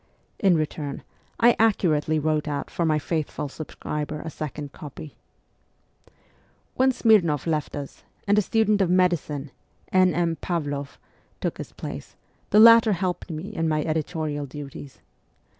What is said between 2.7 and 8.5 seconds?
for my faithful subscriber a second copy. When Smirnoff left us, and a